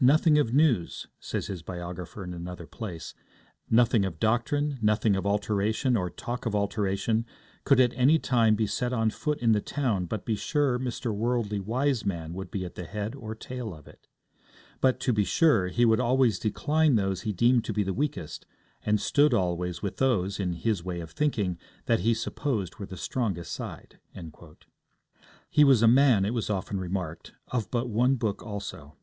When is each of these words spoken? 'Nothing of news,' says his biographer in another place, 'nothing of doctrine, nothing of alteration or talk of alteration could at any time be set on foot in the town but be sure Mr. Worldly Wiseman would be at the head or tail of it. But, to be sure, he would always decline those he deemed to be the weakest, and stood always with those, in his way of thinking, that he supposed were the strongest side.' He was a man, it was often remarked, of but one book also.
'Nothing 0.00 0.38
of 0.38 0.52
news,' 0.52 1.06
says 1.18 1.46
his 1.46 1.62
biographer 1.62 2.22
in 2.24 2.34
another 2.34 2.66
place, 2.66 3.14
'nothing 3.70 4.04
of 4.04 4.18
doctrine, 4.18 4.76
nothing 4.82 5.14
of 5.16 5.24
alteration 5.24 5.96
or 5.96 6.10
talk 6.10 6.44
of 6.44 6.54
alteration 6.54 7.24
could 7.64 7.78
at 7.80 7.92
any 7.94 8.18
time 8.18 8.54
be 8.56 8.66
set 8.66 8.92
on 8.92 9.08
foot 9.08 9.38
in 9.38 9.52
the 9.52 9.62
town 9.62 10.04
but 10.04 10.26
be 10.26 10.34
sure 10.34 10.78
Mr. 10.80 11.14
Worldly 11.14 11.60
Wiseman 11.60 12.34
would 12.34 12.50
be 12.50 12.64
at 12.66 12.74
the 12.74 12.84
head 12.84 13.14
or 13.14 13.34
tail 13.36 13.72
of 13.72 13.86
it. 13.88 14.08
But, 14.82 14.98
to 15.00 15.12
be 15.12 15.24
sure, 15.24 15.68
he 15.68 15.84
would 15.86 16.00
always 16.00 16.38
decline 16.40 16.96
those 16.96 17.20
he 17.22 17.32
deemed 17.32 17.64
to 17.66 17.72
be 17.72 17.84
the 17.84 17.94
weakest, 17.94 18.44
and 18.84 19.00
stood 19.00 19.32
always 19.32 19.80
with 19.80 19.96
those, 19.98 20.38
in 20.40 20.54
his 20.54 20.84
way 20.84 21.00
of 21.00 21.12
thinking, 21.12 21.56
that 21.86 22.00
he 22.00 22.12
supposed 22.14 22.76
were 22.78 22.86
the 22.86 22.98
strongest 22.98 23.52
side.' 23.52 24.00
He 25.48 25.64
was 25.64 25.82
a 25.82 25.88
man, 25.88 26.24
it 26.26 26.34
was 26.34 26.50
often 26.50 26.78
remarked, 26.80 27.32
of 27.48 27.70
but 27.70 27.88
one 27.88 28.16
book 28.16 28.42
also. 28.44 28.96